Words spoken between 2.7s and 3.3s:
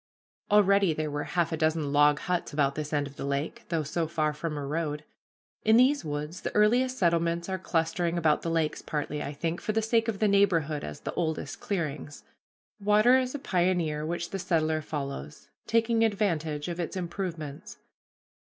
this end of the